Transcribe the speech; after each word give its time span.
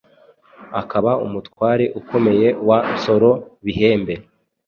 akaba 0.81 1.11
umutware 1.25 1.85
ukomeye 1.99 2.47
wa 2.67 2.79
Nsoro 2.93 3.31
Bihembe. 3.65 4.13